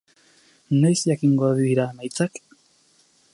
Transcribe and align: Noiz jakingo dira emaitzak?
Noiz 0.77 0.95
jakingo 1.11 1.51
dira 1.59 1.85
emaitzak? 1.97 2.43